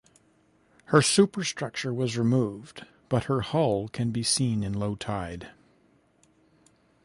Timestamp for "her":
0.85-1.03, 3.25-3.41